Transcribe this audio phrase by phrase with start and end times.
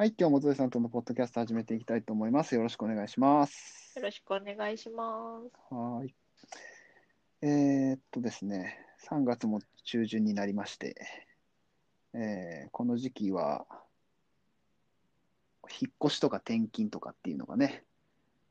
[0.00, 2.54] はい、今日もゾエさんとのポッドキャスト始めていきたいと思います。
[2.54, 3.92] よろしくお願いします。
[3.98, 5.74] よろしくお願いします。
[5.74, 6.14] はーい。
[7.42, 8.78] えーっとですね、
[9.10, 10.96] 3月も中旬になりまして、
[12.14, 13.66] えーこの時期は、
[15.64, 17.84] 引っ越しとか転勤とかっていうのがね、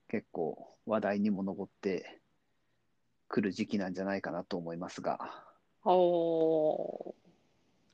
[0.08, 2.22] 結構話題にも上って
[3.28, 5.44] くる時期なんじゃないかなと思いますが、
[5.84, 7.16] お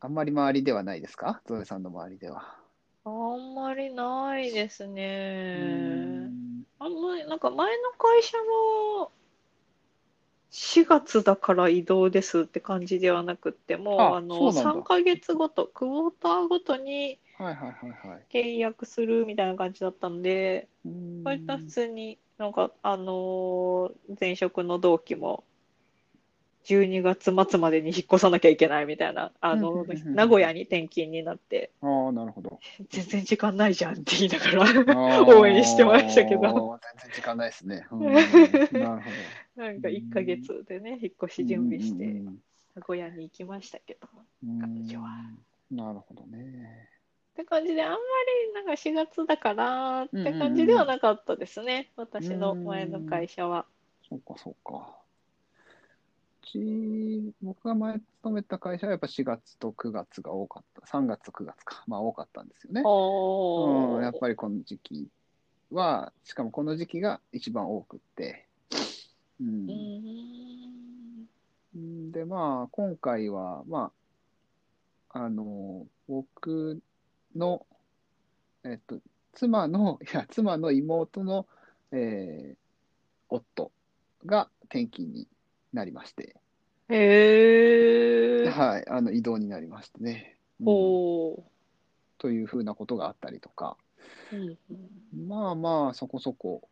[0.02, 1.42] あんまり周りではないですか？
[1.46, 2.65] ゾエさんの周りでは。
[3.06, 5.04] ー、あんまりないですね。
[5.60, 9.12] んあんまり、なんか前の会社も
[10.50, 18.26] 4月だから移動ですって感じではなくってもう、ああの、そうなんだ3ヶ月ごと、クォーターごとにはいはいはいはい。
[18.30, 25.46] 契約するみたいな感じだったんで、うーん割と普通になんか、あのー前職の同期も、
[26.66, 32.60] 12月末までに引っ越さなきゃいけないみたいな、あの名古屋に転勤になって、ああ、なるほど。
[32.90, 34.52] 全然時間ないじゃんって言いなが
[34.96, 37.86] ら 応援してましたけど、全然時間ないですね。
[37.92, 39.02] うんなるほ
[39.56, 42.40] なんか1ヶ月でね、引っ越し準備して、うん
[42.76, 44.10] 名古屋に行きましたけど。
[44.60, 45.32] 彼女は
[45.72, 46.90] なるほどね。
[47.36, 53.66] て感じで、あんまりなんか4月だからって感じではなかったですね、私の前の会社は。
[54.10, 54.98] そうか、そうか。
[56.46, 60.98] うち、僕が前勤めた会社はやっぱ4月と9月が多かった。
[60.98, 61.84] 3月と9月か。
[61.88, 62.82] まあ多かったんですよね。
[62.86, 65.08] おうん、やっぱりこの時期
[65.72, 68.48] は、しかもこの時期が一番多くって。
[69.42, 71.28] うんうーん
[71.76, 73.92] うんで、まあ、今回は、ま
[75.10, 76.82] あ、あの、僕
[77.36, 77.66] の、
[78.64, 79.00] えっと、
[79.34, 81.48] 妻の、いや、妻の妹の、
[81.92, 82.66] えー
[83.30, 83.72] 夫
[84.26, 85.28] が転勤に
[85.76, 86.36] なりまして、
[86.90, 88.50] へえ。
[88.50, 90.38] はい、あの、移動になりましてね。
[90.60, 90.66] うん
[92.18, 93.78] というふうなことがあったりとか、
[94.32, 94.74] うんう
[95.24, 96.68] んまあまあ、そこそこ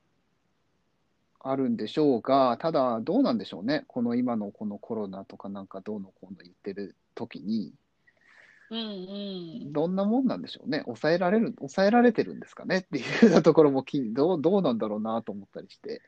[1.39, 3.83] あるんでしょうが、ただ、どうなんでしょうね。
[3.87, 7.73] この今のこのコロナとかなんかどうのこうの言ってる時に、
[8.69, 8.81] うんう
[9.69, 10.81] んどんなもんなんでしょうね。
[10.85, 16.01] 抑えられる、抑えられてるんですかねっていうようなところもきどう、どうなんだろうなと思ったりして。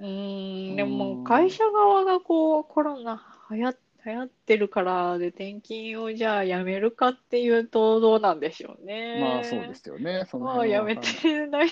[0.00, 3.72] うーん、でうんも会社側がこうコロナ流行、
[4.06, 9.20] 流行ってるからで転勤をじゃあやめるかっていうとどうなんでしょうね。
[9.20, 10.24] まあそうですよね。
[10.30, 11.70] そのまあやめてない、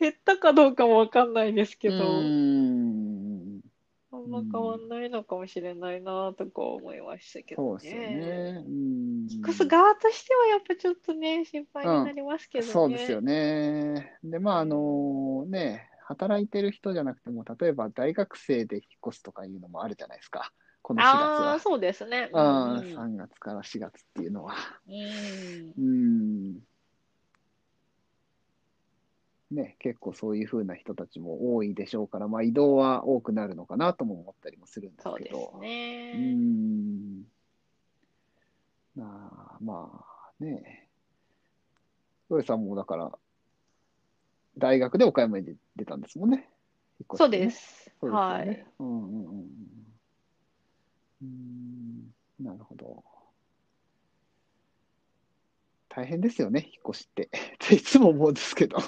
[0.00, 3.62] 減ったかどうかもわかんないですけうど、ーん。
[4.12, 8.64] あんま変わんないのかもしれないなとか思いましたけどそうですよね。
[8.66, 9.28] うん。
[9.28, 12.72] 引っ越す側としてはやっぱちょっとね、心配になりますけどね。
[12.72, 14.18] そうですよね。
[14.22, 20.52] で、まあ、あのね、働いてる人じゃなくても、例えば大学生で引っ越すとかいうのもあるじゃないですか。
[20.82, 21.58] この4月ああ、は。
[21.58, 22.30] そうですね。
[22.32, 24.54] うん、うん3月から4月っていうのは。
[24.88, 26.58] うんうん。
[29.50, 35.58] ね、結構そういうふうな人たちも多いでしょうから、まあ移動は多くなるのかなとも思ったりもするんですそうですけど。
[35.58, 36.12] うね。
[36.34, 37.22] ん。
[38.96, 40.04] まあ、ま
[40.40, 40.88] あね。
[42.28, 43.12] ロエさんもだから、
[44.58, 46.36] 大学で岡山に出たんですもんね。
[46.36, 46.44] ね
[47.00, 47.16] です。
[47.16, 48.48] そうですよはい。
[48.48, 48.66] ね。
[48.78, 49.48] うんうんうんうん。
[51.22, 53.04] うん、なるほど。
[55.88, 57.24] 大変ですよね、引っ越しって。
[57.24, 58.78] っていつも思うんですけど。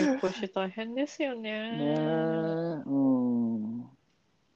[0.00, 1.76] 引っ越し大変ですよね。
[1.76, 3.84] ねえ、うん。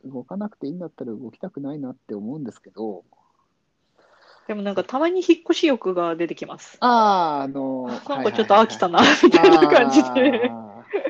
[0.04, 3.04] 動かなくていいんだったら動きたくないなって思うんですけど。
[4.46, 6.76] でもなんかたまに引っ越し欲が出てきます。
[6.80, 10.50] ああ、あの、 なんかちょっと飽きたな、な、 みたいな感じで。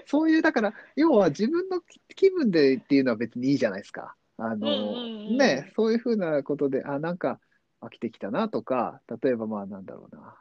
[0.07, 1.81] そういう、だから、要は自分の
[2.15, 4.15] 気分でっていうのは別にいいじゃないですか。
[4.39, 7.41] あの、ね、そういうふうなことで、あ、なんか
[7.81, 10.37] 飽きてきたなとか、例えばまあなんだろうな。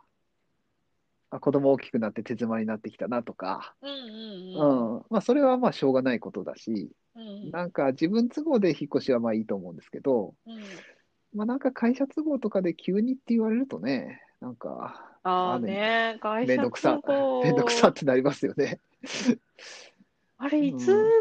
[1.32, 7.52] あ、子供大きくなって手妻になってきたなとか、うんうんうん、まあそれはまあしょうがないことだし、うん。
[7.52, 10.62] なんか自分都合で引っ越しはまあいいと思うんですけど、うん
[11.36, 18.80] まあなんか会社都合とかで急にって言われるとね、なんか、ああね、会社めんどくさ、都 合めんどくさってなりますよね。
[20.38, 21.12] あれ、いつぐらいに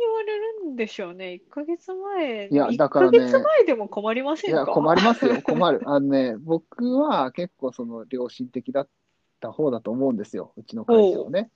[0.00, 2.48] 言われるんでしょうね？1ヶ月前。
[2.48, 5.80] いや1だからねヶ月前でも困りませいや、んか困りますよ、 困る。
[5.84, 8.88] あのね、僕は結構その良心的だっ
[9.40, 11.50] た方だと思うんですよ、うちの会社はね。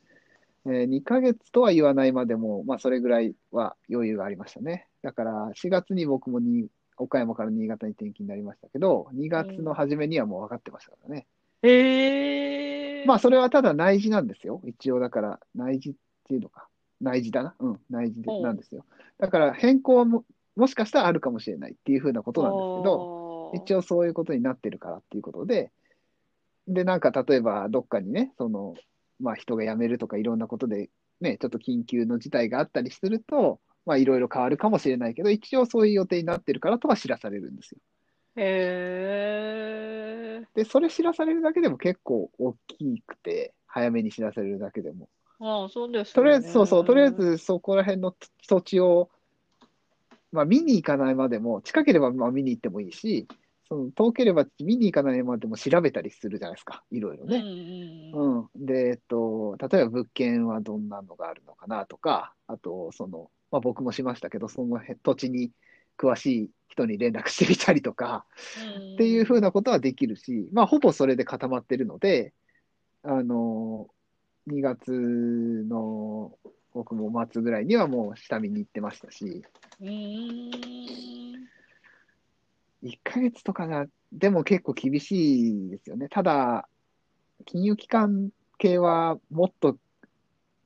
[0.65, 4.88] えー、2ヶ月とは言わないまでも、まあそれぐらいは余裕がありましたね。
[5.03, 6.69] だから4月に僕もに
[7.03, 11.27] 岡山から新潟に転勤になりましたけど、2月の初めにはもう分かってましたからね。
[11.63, 13.07] へえ。
[13.07, 14.61] まあそれはただ内示なんですよ。
[14.65, 15.95] 一応だから内示っ
[16.29, 16.69] ていうのか。
[17.01, 17.55] 内示だな。
[17.59, 18.85] うん、内示でなんですよ。
[19.19, 20.25] だから変更はも
[20.57, 25.71] もしかしたらあるかもしれないっていうふうなことなんですけど、ど一応そういうことになってるからっていうことで、
[26.69, 28.75] で、なんか例えばどっかにね、その、
[29.21, 30.91] まあ人が辞めるとかいろんなことで、
[31.21, 37.79] ね、ちょっと緊急の事態があったりすると、まあいろいろ変わるかもしれないけど、一応そういう予定になってるからとは知らされるんですよ。
[38.37, 40.46] へえ。
[40.55, 45.08] で、それ知らされるだけでも結構大きくて、早めに知らされるだけでも。
[45.40, 48.14] ああ、そうですとりあえず、ねそうそう、とりあえずそこら辺の
[48.46, 49.11] 土地を、
[50.31, 53.26] まあ見に行かないまでも、近ければまあ見に行ってもいいし、
[53.69, 57.38] その遠ければ見に行かないまでも調べたりするじゃないですか、いろいろね。
[57.38, 57.62] うんうんうん
[58.12, 58.67] うん。
[58.67, 65.53] で、えっと、例えば物件はどんなのがあるのかなとか、あと、その、まあ僕もしましたけど、そのへ土地に
[65.99, 68.25] 詳しい人に連絡してみたりとか、
[68.77, 72.33] うんっていうふうなことはできるし、まあほぼそれで固まってるので、
[73.05, 73.89] あの、
[74.47, 76.33] 2月の
[76.73, 79.45] 僕も末ぐらいにはもう下見に行ってましたし、
[79.81, 81.49] うーん。
[82.83, 86.09] 1ヶ月とかが、でも結構厳しいですよね。
[86.09, 86.69] ただ、
[87.45, 89.77] 金融機関系はもっと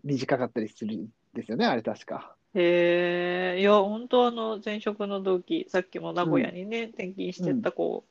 [0.04, 2.35] 短かったりするんですよね、あれ確か。
[2.56, 8.04] へえ、いや、本当あの、前職の同期、さっきも名古屋にね、転勤してった子、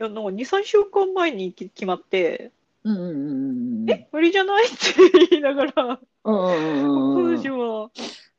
[0.00, 2.52] いや、なんか2、3週間前にき決まって、
[2.84, 3.90] うんうんうんうんうん。
[3.90, 4.66] え、無理じゃない？
[4.66, 7.90] って言いながら、うんうんうんうん私は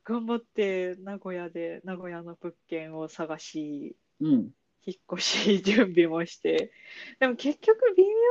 [0.04, 4.50] 頑張って名古屋で、名古屋の物件を探し、うん。
[4.86, 6.72] 引っ越し準備もして、
[7.20, 8.26] でも結局微妙に間に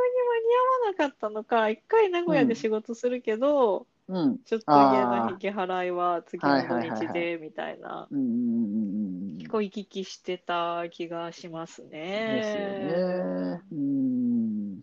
[0.81, 4.39] 合わなかったのか、一回名古屋で仕事するけど、うん。
[4.45, 8.07] ちょっと家の引き払いは次の土日で、みたいな。
[8.11, 9.39] うんうんうんうんうん。
[9.39, 11.89] 結構行き来してた気がしますね。
[11.91, 13.63] ですよね。
[13.73, 14.81] うん。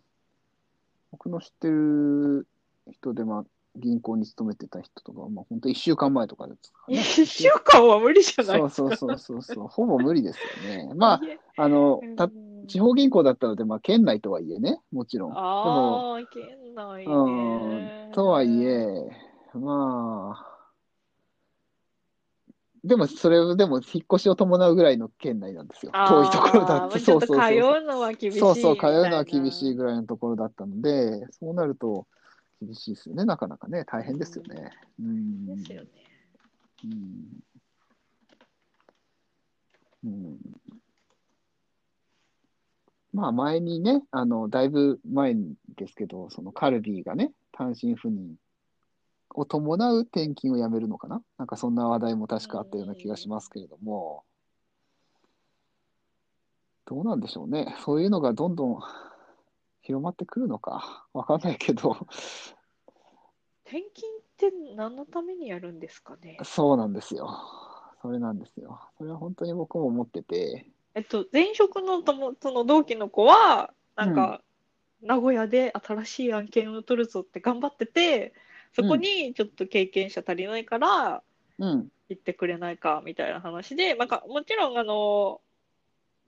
[1.12, 2.48] 僕の知ってる
[2.92, 7.00] 人で、まあ、銀行に勤めてた人とかは、まあ、本当1週間前とかですかね。
[7.00, 8.96] 一週間は無理じゃないそうですか。
[8.96, 9.68] そうそうそうそう。
[9.68, 10.94] ほぼ無理ですよね。
[10.96, 11.22] まあ、
[11.64, 15.30] あの、たうん地方銀行だったので、まあ、県内とはいえね、もちろん。
[15.32, 17.92] でも、ああ、県内ねうん、。
[18.12, 18.88] とはいえ、
[19.54, 20.54] まあ、
[22.84, 25.92] でも、それでも、引っ越しを伴うぐらいの県内なんですよ。
[25.94, 27.00] あ遠いところだあって。
[27.00, 32.08] そうそうそううのは厳しいそうそう、通うのは厳しいなぐらいのところだったので、そうなると
[32.62, 34.72] 厳しいですよね、なかなかね、大変ですよね。
[35.00, 35.46] うん。
[35.46, 35.90] ですよね。
[36.84, 37.40] うん。
[40.04, 40.38] うん。
[43.14, 45.36] まあ、前にね、あの、だいぶ前
[45.76, 48.36] ですけど、そのカルビーがね、単身赴任
[49.36, 51.22] を伴う転勤をやめるのかな？
[51.38, 54.24] なんかそんな話題も確かあったような気がしますけれども、
[56.86, 57.76] どうなんでしょうね。
[57.86, 58.80] そういうのがどんどん
[59.82, 61.92] 広まってくるのか、わかんないけど、
[63.66, 66.38] 転勤って何のためにやるんですかね？
[66.44, 67.30] そうなんですよ。
[68.02, 68.82] それなんですよ。
[68.98, 74.42] それは本当に僕も思ってて、えっと、前職の友その同期の子は、なんか、
[75.02, 78.34] 名古屋で新しい案件を取るぞって頑張ってて、
[78.74, 81.22] そこにちょっと経験者足りないから、
[81.60, 85.42] うん、行ってくれないかみたいな話で、なんかもちろんあの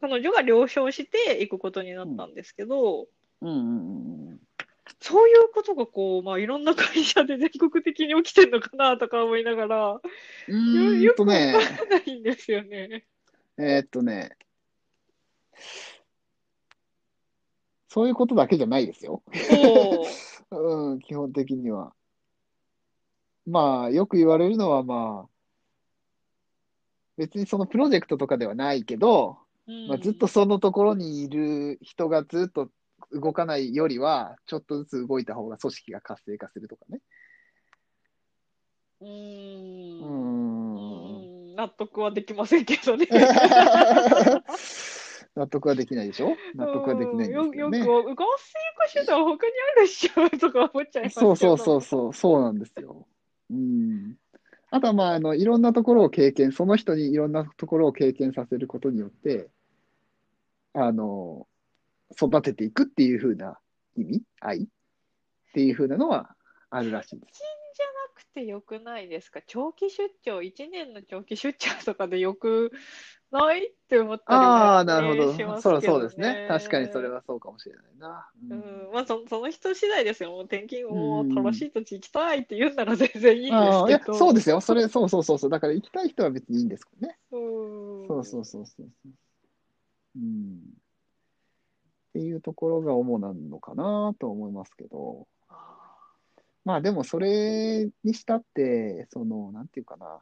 [0.01, 3.07] 彼女が了承して行くことになったんですけど、
[3.41, 4.39] うん、うん、うん。
[4.99, 11.53] そういうことがこう、まあ、いろんな会社で全国的に起きてるのかなとか思いながら、うーんとね、
[11.89, 13.05] ないんですよね。
[13.57, 14.37] えーっとね、
[17.87, 19.23] そういうことだけじゃないですよ。
[19.33, 20.05] そ
[20.51, 21.93] う うん、基本的には。
[23.45, 25.29] まあ、よく言われるのは、まあ、
[27.17, 32.69] 別にそのプロジェクトとかではないけど、うんまあ、ずっとそのところにいる人がずっと
[33.11, 36.99] 動かないよりは、ちょっとずつ動いた方が組織が活性化するとかね。
[39.01, 39.09] うん。
[40.01, 43.07] うん納得はできませんけどね。
[45.35, 46.35] 納得はできないでしょ？
[46.55, 47.59] 納得はできないんですね。
[47.59, 51.35] よよく、合成化手段他にあるっしょとか思っちゃいますけど。
[51.35, 53.07] そうそうそうそう、そうなんですよ。
[53.51, 54.15] うん。
[54.71, 59.49] あとは、まあ、あの、いろんなところを経験、その人にいろんなところを経験させることによって、
[60.73, 61.47] あの、
[62.11, 63.57] 育てていくっていう風な
[63.97, 64.67] 意味、愛っ
[65.53, 66.35] ていう風なのは
[66.69, 67.41] あるらしいです。
[68.15, 69.41] くてよくないですか？
[69.45, 72.71] 長期出張、1年の長期出張とかでよく
[73.31, 73.67] ない？
[73.67, 75.33] って思ったりもああ、なるほど。
[75.33, 76.45] そうますけどそうですね。
[76.47, 78.29] 確かにそれはそうかもしれないな。
[78.49, 80.31] ううんん、まあそ、その人次第ですよ。
[80.31, 84.13] もう転勤もうん楽しい土地行きたいって言うんなら全然いいんですけ、ど。
[84.13, 84.61] そうですよ。
[84.61, 85.49] それ、そうそうそうそう。
[85.49, 87.17] だから行きたい人は別にいいんですけどね。
[87.31, 88.07] うん。
[88.07, 88.87] そうそうそうそう。
[90.17, 90.59] うん。
[92.09, 95.27] っていうところが主なのかなと思いますけど。
[96.65, 100.19] まあでもそれにしたって、その、なんていうかな。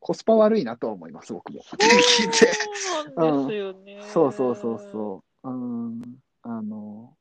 [0.00, 1.60] コスパ悪いなとは思います、僕も。
[2.18, 2.52] 聞いて。
[2.74, 3.98] そうなんですよね。
[4.00, 5.48] そうそうそうそう。
[5.48, 6.02] うん。
[6.42, 7.14] あの、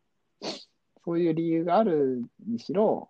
[1.03, 3.09] そういう理由があるにしろ、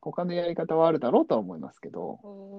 [0.00, 2.50] 他のやり方はあるだろうとは思いますけど、うん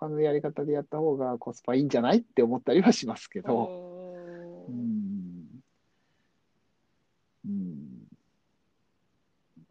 [0.00, 5.46] 他のやり方でやった方がコスパいいんじゃないって思ったりはしますけど、ううんん。
[7.46, 8.08] うん。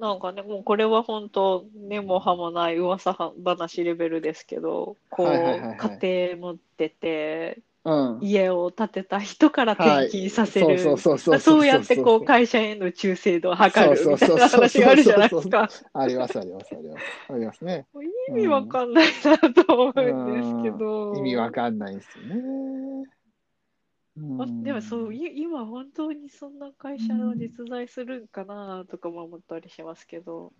[0.04, 8.20] なんかね、もうこれは本当、根も葉もない噂話レベルですけど、こう、はいはいはいはい家庭持ってて、うん。
[8.22, 10.78] 家を建てた人から転勤させる。
[10.98, 15.70] そうやってこう会社への忠誠度を図るみたいな話があるじゃないですか。
[15.94, 17.06] あります、あります、あります。
[17.30, 17.86] ありますね。
[18.30, 21.16] 意味わかんないなと思うんですけど。
[21.16, 23.06] 意味わかんないですよね。
[24.16, 30.54] でもそう、い今本当にそんな会社は実在するんかなとかも思ったりしますけど、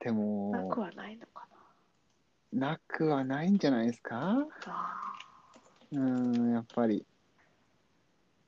[0.00, 0.10] で
[0.50, 1.46] なくも、はないのか
[2.52, 4.46] なくはないんじゃないですか？
[5.92, 7.04] うん、やっぱり。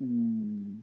[0.00, 0.80] うん。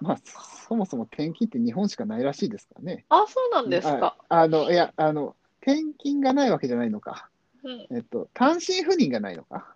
[0.00, 3.04] まあ、そもそも転勤って日本しかないらしいですからね。
[3.08, 4.16] あ、そうなんですか。
[4.28, 7.30] ああの、いや、あの、転勤がないわけじゃないのか。
[7.62, 9.73] うん、えっと、単身赴任がないのか。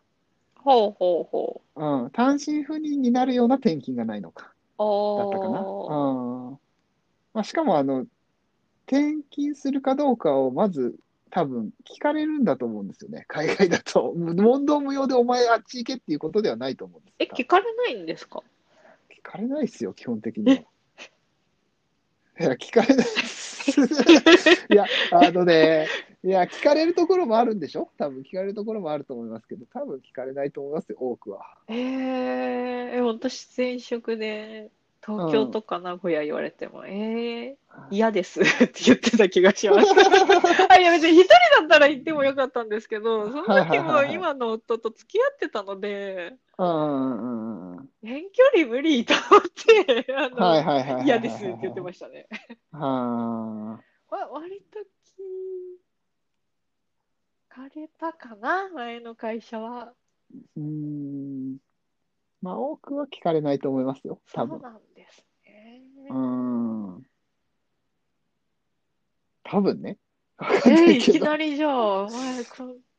[0.68, 1.84] ほうほうほう。
[2.04, 4.52] うん、単身赴任になるような転勤がないのか。
[4.78, 5.60] だあったかな。
[5.60, 5.62] あ。
[5.62, 5.64] う
[6.52, 6.58] ん。
[7.32, 8.06] まあ、しかも、あの、
[8.86, 10.94] 転勤するかどうかをまず
[11.30, 13.24] 多分聞かれるんだと思うんですよね。
[13.28, 14.14] 海外だと。
[14.14, 18.42] 問答無用でお前あっち行けっていうことではないと思うんですえ、聞かれないんですか？
[19.10, 20.62] 聞かれないですよ、基本的には。
[22.40, 23.06] いや、聞かれない。
[24.70, 25.88] いや、あのね、
[26.24, 27.90] いや、聞かれるところもあるんでしょ？
[27.98, 31.44] 多分聞かれるところもあると思いますけど、多分聞かれないと思いますよ、多くは。
[31.68, 34.70] ええー、え私前職で
[35.08, 37.56] 東京とか名古屋言われても、えー、
[37.90, 39.88] 嫌ですって言ってた気がします。
[40.68, 41.28] あ、いや別に一人
[41.60, 47.88] だったら行ってもよかったんですけど、その時も今の夫と付き合ってたので、うんうんうんうん。
[48.02, 49.42] 遠距離無理と思っ
[50.04, 51.04] て、あの。
[51.04, 52.28] 嫌ですって言ってましたね。
[52.72, 54.82] はわ割と聞
[57.48, 59.94] かれたかな、前の会社は。
[60.58, 61.67] ーうーん。
[62.40, 64.60] まあ、多くは聞かれないと思いますよ、多分。
[64.60, 65.82] そうなんですね。
[66.10, 67.06] うーん。
[69.44, 69.98] 多分ね。
[70.40, 70.98] えー、い。
[71.00, 72.44] きなりじゃあ、お前、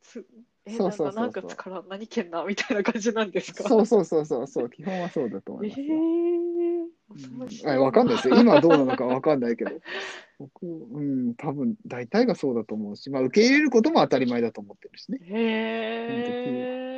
[0.02, 0.26] つ
[0.66, 3.64] え、そうそうそうそうなんか、なんかから何県だみたいな感じなんですか？
[3.66, 5.86] そうそうそうそうそう、基本はそうだと思えいますよ。
[5.96, 8.36] ー、うんあわかんないですよ。
[8.36, 9.70] 今はどうなのかわかんないけど。
[10.38, 15.18] 僕、うん、多分大体がそうだと思うし、まあ、受け入れることも当たり前だと思ってるしね。
[15.22, 16.06] へ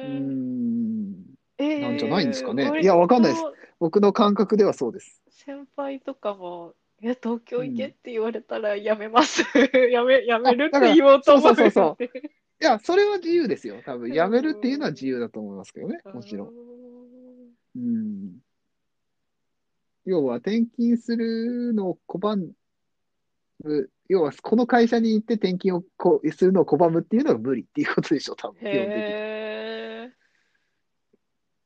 [0.05, 1.32] ーうん。
[1.63, 3.45] えーなんじゃないんですかね割といやわかんないです
[3.83, 5.21] 僕の感覚ではそうです。
[5.29, 9.43] 先輩とかも、いや、東京行けって言われたらやめます。
[9.91, 12.19] やめ、やめるって言おうと思うあだからそうそうう。
[12.63, 13.83] いや、それは自由ですよ。
[13.85, 16.53] 多分、やめるっていうのは自由だと思いますけどね、もちろん。
[17.75, 18.39] うん。
[20.05, 22.37] 要は、転勤するのを拒
[23.65, 29.32] む、要は、この会社に行って転勤をこうするのを拒むっていうのが無理っていうことでしょ、多分、基本的に。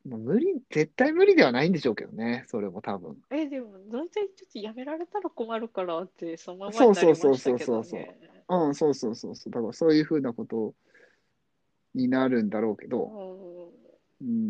[0.07, 3.17] 無理、絶対無理ではないんでしょうけどね、それも多分。
[3.31, 8.45] ーえ、でも、大体ちょっとやめられたら困るからって、そのままそうになりそうそうましたけどそうそうね。
[8.49, 9.53] うん、そうそうそうそう。
[9.53, 10.75] だから、そういうふうなこと
[11.95, 13.73] になるんだろうけど、
[14.21, 14.47] うん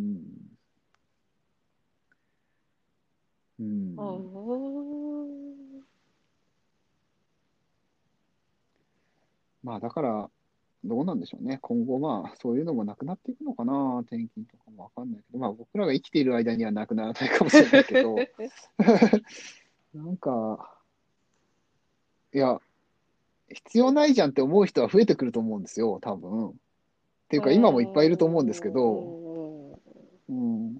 [3.59, 3.97] うん。
[9.63, 10.31] まあだから、
[10.85, 11.59] どうなんでしょうね。
[11.63, 13.99] 今後まあそういうのもなくなっていくのかな。
[14.01, 18.17] 転勤とかもわかんないけど、まあ僕らが生きている間にはなくならないかもしれないけど、
[19.95, 20.81] なんか、
[22.33, 22.61] いや、
[23.49, 26.51] 必要ないじゃんって思う人は増えてくると思うんですよ、多分。
[26.51, 26.53] っ
[27.29, 29.79] ていうか今もいっぱいいると思うんですけど、
[30.29, 30.75] うん。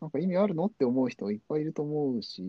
[0.00, 2.42] なんか意味あるのって思う人いっぱいいると思うし、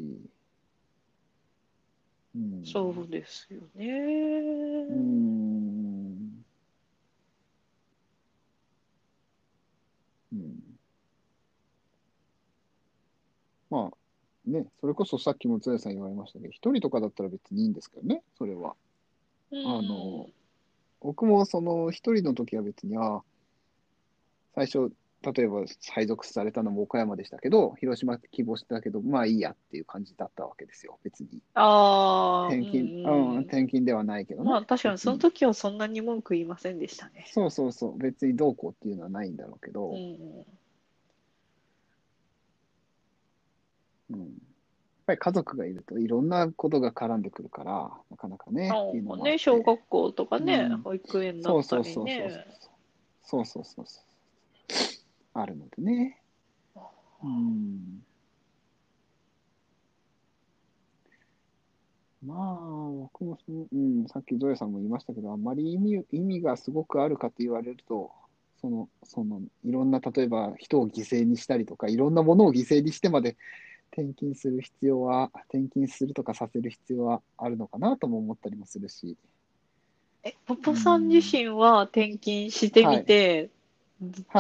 [2.36, 2.64] うん。
[2.66, 3.88] そうですよね。
[3.88, 6.46] うーん。
[10.34, 10.60] うん。
[13.70, 13.98] まあ、
[14.46, 18.76] ね、それこそさっきも津谷さん言われましたけど、一人とかだったら別にいいんですけどね、それは。
[19.52, 20.30] うんあの、
[21.02, 23.24] 僕もその一人の時は別に、ああ、
[24.56, 24.92] 最初、
[25.24, 31.44] 例えば配属されたのも岡山でしたけど、広島希望してたけど、まあいいやっていう感じだったわけですよ、別に。
[31.54, 34.50] ああ、転勤、うんうん、転勤ではないけどね。
[34.50, 37.26] まあ確かに別その時はそんなに文句言いませんでしたね。
[37.28, 40.46] そうそうそう、別にどうこうっていうのはないんだろうけど、うん
[44.14, 48.72] うんやっぱり家族がいるといろんなことが絡んでくるから、なかなかね、
[49.24, 52.46] ね、小学校とかね、うん保育園だそうったりそうそうそうね。
[53.24, 54.04] そうそうそうそう
[55.34, 56.22] あるのでね。
[57.24, 58.04] うん。
[62.26, 68.12] まあ、僕もその、うん、さっきゾエさんも言いましたけど、あんまり意味、意味がすごくあるかと言われると、
[68.60, 73.38] その、その、いろんな、例えば人を犠牲にしたりとか、いろんなものを犠牲にしてまで
[73.92, 79.18] 転勤する必要は、転勤するとかさせる必要はあるのかなとも思ったりもするし、
[80.24, 83.52] え、パパさん自身は転勤してみて、はい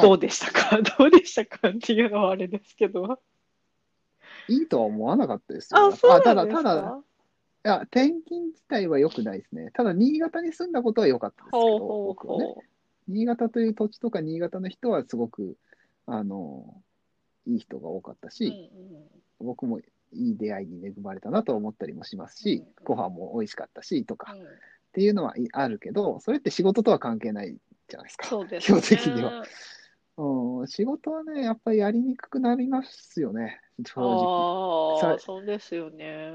[0.01, 3.20] どうでしたか、 どうでしたかっていうのはあれですけど。
[4.48, 5.79] いいとは思わなかったですよ。
[5.88, 6.63] あ、そうただ、なんですか？
[6.63, 7.03] ただ、
[7.63, 9.70] いや、転勤自体は良くないですね。
[9.74, 12.46] ただ、新潟に住んだことは良かったですけど、僕はね。
[12.46, 12.63] ほ
[13.08, 15.58] 新潟という土地とか新潟の人はすごく、
[16.08, 16.81] あの、
[17.46, 18.31] いい人が多かったう。
[18.31, 18.72] し、
[19.41, 27.55] 僕もいい出会いに恵まれたなと思ったりもしますし、うんご飯も美味しかったしとかっていうのはいあるけど、それって仕事とは関係ない
[27.88, 28.27] じゃないですか。
[28.27, 29.43] そうです基本的には。
[30.17, 35.13] うん、仕事はね、やっぱりやりにくくなりますよね、正直。
[35.13, 36.31] あそうですよね。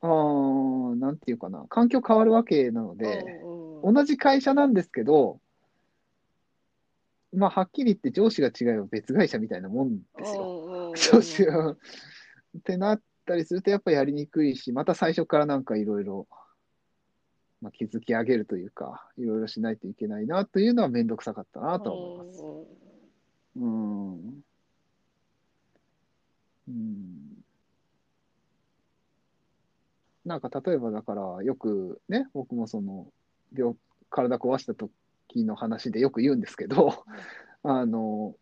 [0.00, 5.38] あーなんていうかな、環境変わるわけなので、うんうん同じ会社なんですけど、
[7.32, 10.92] まあ、はっきり言って上司が違えば別会社みたいなもんですよ。
[10.96, 11.76] 上司が。
[12.58, 16.26] ってなったりすると、やっぱりやりにくいし、また最初からなんかいろいろ、
[17.60, 22.44] まあ、築き上げるというか、いろいろしないといけないなというのはめんどくさかったなとは思います。
[23.56, 24.42] うん。
[26.68, 27.44] うん。
[30.24, 33.06] なんか例えばだから、よくね、僕もその、
[33.54, 33.74] 病、
[34.10, 34.90] 体壊した時
[35.44, 37.04] の話でよく言うんですけど、
[37.62, 38.34] あの、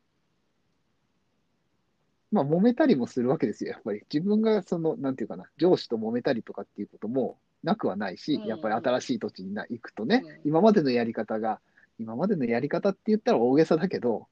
[2.34, 4.02] まあ、揉めたりもするわけですよ、やっぱり。
[4.12, 8.46] 自分がその、なんていうかな、上司と揉めたりとかっていうこともなくはないし、うん。
[8.46, 10.48] やっぱり新しい土地にな行くとね、うん。
[10.48, 11.60] 今までのやり方が、
[12.00, 14.26] 今までのやり方って言ったら大げさだけど、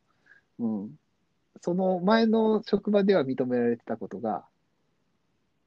[0.59, 0.91] うん、
[1.61, 4.45] その前の職場では認められてたことが、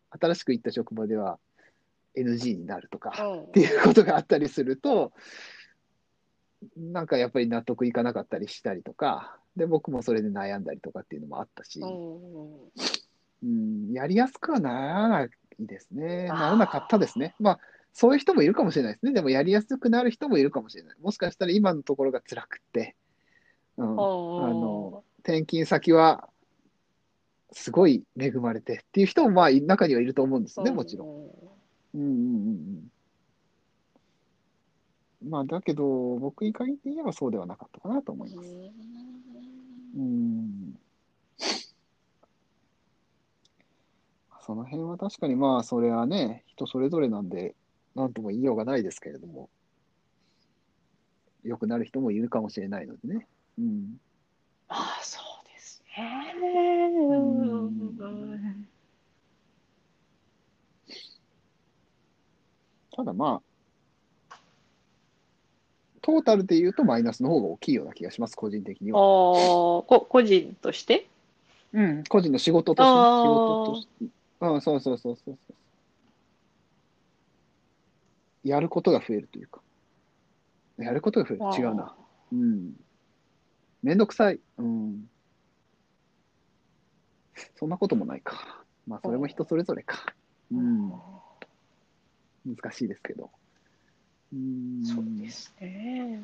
[0.09, 1.39] 新しく行った職場では
[2.17, 3.43] NG になるとか、うん。
[3.43, 5.13] っていうことがあったりすると、
[6.77, 12.49] なんかやっぱり納得いかなかったりしたりとか、で、僕もそれで悩んだりとかっていうのもあったし、うん
[13.43, 16.27] うん、やりやすくはならないですね。
[16.27, 17.35] ならなかったですね。
[17.39, 17.59] まあ、
[17.93, 19.13] そういう人もいるかもしれないですね。
[19.13, 20.97] でも、やりやすくなる人もいるかもしれない。
[21.01, 22.95] もしかしたら今のところが辛くって、
[23.77, 26.29] うん、あの、転勤先は、
[27.51, 31.07] すごい恵まれてっていう人も、まあ、中にはいると思うんですね、もちろん。
[31.07, 31.11] ん。
[31.11, 32.91] うんうんうんうん。
[35.27, 38.49] まあ、だけど、僕に限って言えばそうではなかったかなと思います。
[39.97, 40.77] うん。
[44.45, 47.55] その辺は確かにまあ、それはね、人それぞれなんで、
[47.95, 49.49] なんとも言いようがないですけれども、
[51.43, 53.27] 良くなる人もいるかもしれないのでね。
[53.57, 53.99] うん。
[54.67, 56.35] まあ、そうですね。
[57.17, 57.65] ん
[62.95, 63.54] ただまあ、
[66.05, 69.81] トータルで言うとマイナスの方が大きいような気がします、個人的にああ、は。
[69.81, 71.09] こ個人として？
[71.73, 74.05] うん、個人の仕事として仕事として。
[74.41, 75.55] うん、そうそうそうそうそう。
[78.47, 79.61] やることが増えるというか。
[80.77, 81.63] やることが増える。
[81.63, 81.95] 違うな。
[82.31, 82.73] うん。
[83.81, 84.39] めんどくさい。
[84.59, 85.09] うん。
[87.55, 88.63] そんなこともないか。
[88.85, 90.13] まあ、それも人それぞれか。
[90.51, 90.91] うん。
[92.45, 93.31] 難しいですけど。
[94.35, 94.85] うん。
[94.85, 96.19] そうですね。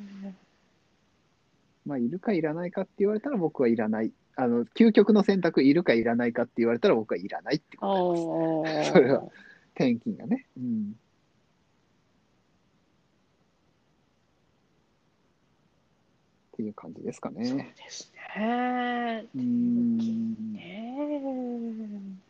[1.86, 4.12] まあ、いるかいらないかって言われたら僕はいらない。
[4.36, 8.90] あの、究極の選択、いるかいらないかって言われたら僕はいらないってあ答えます。
[8.90, 8.94] あ。
[8.94, 9.24] それは
[9.76, 10.46] 転勤がね。
[10.58, 10.92] うん。
[16.54, 17.74] っていう感じですかそうね。
[17.78, 19.28] ですね。
[19.34, 20.54] うーん。
[20.54, 22.21] ね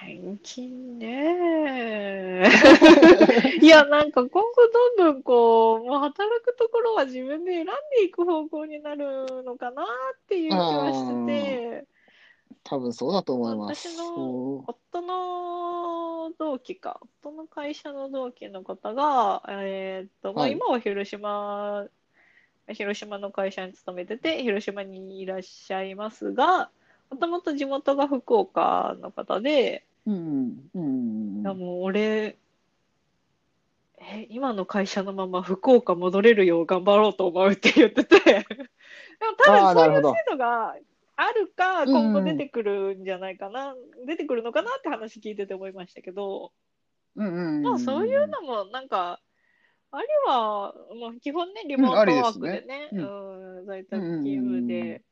[0.00, 2.44] 転勤ね。
[3.60, 9.86] いや、なんか今後どんどんこう、もう働くところは自分で選んでいく方向になるのかなっ
[10.28, 11.86] ていう気はしてて、
[12.62, 13.88] 多分そうだと思います。
[13.88, 21.88] 私の夫の同期か、夫の会社の同期の方が、えーっと、まあ、はい今は広島、
[22.68, 26.70] 広島の会社に勤めてて、広島にいらっしゃいますが、
[27.10, 32.38] もともと地元が福岡の方で、うんうんいやもう俺、
[34.00, 38.44] え、今の会社のまま福岡戻れるよう頑張ろうと思うって言ってて、 でも
[39.36, 40.76] 多分そういう制度が
[41.16, 41.88] あるか、うん。
[41.88, 43.74] うん今後出てくるんじゃないかな、
[44.06, 46.52] 出てくるのかなって話聞いてて思いましたけど、
[47.16, 49.20] うんうんまあそういうのもなんか、
[49.90, 55.02] あれは、もう基本ね、リモートワーですねクでね、ううん、在宅勤務で、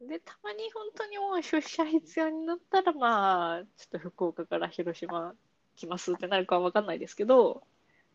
[0.00, 5.34] で、たまに本当にもう出社必要になったら、まあ、ちょっと福岡から広島
[5.76, 7.62] 来ますってなるかは分かんないですけど、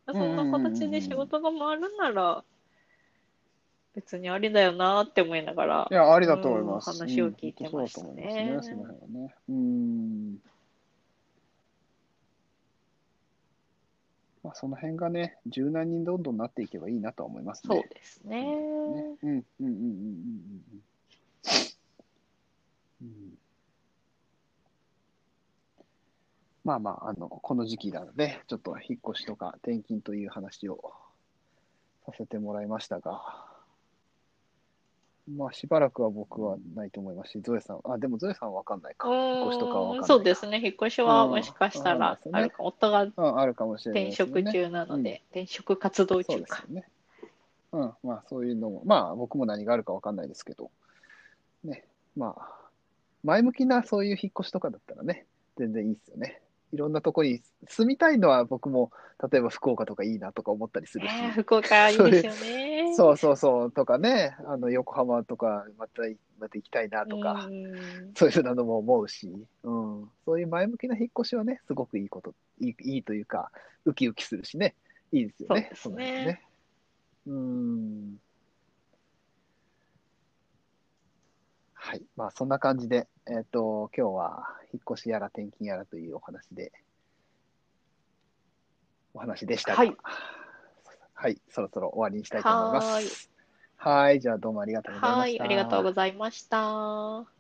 [0.06, 2.44] まあそんな形で仕事が回るなら、
[3.96, 6.92] 別にありだよなって思いながら、いや、ありだと思います。
[6.92, 9.36] うん話を聞いてましたねうんそうだと思いますね、その辺はね。
[9.50, 10.38] うん。
[14.42, 17.76] まあ、その辺がね、柔軟にどんどんなっていけばいいなとは思いますね。
[17.76, 18.46] そうですね。
[18.46, 19.18] ね。
[19.22, 19.74] うん、うん、うん、うん、うん
[20.72, 20.82] うん。
[23.02, 23.40] うん
[26.70, 30.94] まあまあ、あの、この時期なので、ちょっと引っ越しとか転勤という話を
[32.06, 33.44] させてもらいましたが、
[35.36, 39.10] まあ、しばらくは僕はないと思いますし、ゾエさん、あ、でもゾエさんはわかんないか。
[39.10, 40.08] 引っ越しとかはわかんないか。
[40.10, 40.62] そうですね。
[40.64, 46.62] 引っ越しはもしかしたうんらあるか、夫がうん、あるかもしれない転職中なので、転職活動そう中か。
[46.68, 46.90] ですよね。
[47.72, 50.70] うん、まあそういうのも、まあ僕も何があるかわかんないですけど、
[51.64, 51.84] ね、
[52.16, 52.60] まあ、
[53.24, 55.26] 前向きなそういう引っ越しとかだったらね、
[55.58, 56.42] 全然いいですよね。
[56.72, 58.92] いろんなとこに住みたいのは僕も、
[59.32, 62.94] 例えば福岡とかいいなとか思ったりするし、福岡いいですよね。
[62.96, 66.04] そうそうそうとかね、あの横浜とかまた
[66.40, 73.52] また行きたいなとか、うんそういうふうなのも思うし、うん、そういう前向きな引っ越しはね、すごくいいこと、いいいいというか、
[73.86, 74.76] ウキウキするしね、
[75.12, 75.72] いいですよね。
[75.74, 76.44] そうですね。
[77.28, 78.20] うん。
[81.90, 82.04] はい。
[82.16, 86.72] まあ、そんな感じで、えっ、と、今日は引っ越しやら転勤やらというお話で、
[89.16, 89.98] お話でしたが、はい。
[91.16, 91.42] はい。
[91.50, 93.32] そろそろ終わりにしたいと思います。
[93.78, 94.20] はい。
[94.20, 95.44] じゃあ、どうもありがとうございまはい、した。
[95.46, 97.39] ありがとうございました。